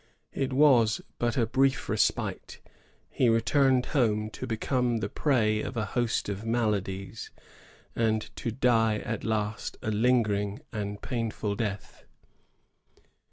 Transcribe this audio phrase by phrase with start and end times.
[0.33, 2.59] It was but a brief respite;
[3.11, 7.29] he returned home to become the prey of a host of maladies,
[7.95, 12.03] and to die at last a lingering and painful death.